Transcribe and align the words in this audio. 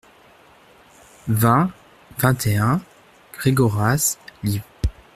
vingt, 1.27 1.71
vingt 2.17 2.47
et 2.47 2.57
un; 2.57 2.81
Gregoras, 3.37 4.17
liv. 4.41 4.63